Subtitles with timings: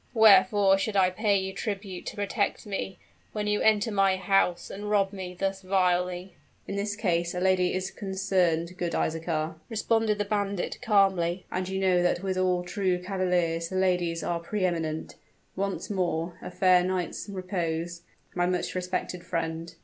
[0.15, 2.97] "Wherefore should I pay you tribute to protect me,
[3.33, 6.33] when you enter my house and rob me thus vilely?"
[6.67, 11.79] "In this case a lady is concerned, good Isaachar," responded the bandit, calmly; "and you
[11.79, 15.17] know that with all true cavaliers the ladies are pre eminent.
[15.55, 18.01] Once more, a fair night's repose,
[18.33, 19.75] my much respected friend."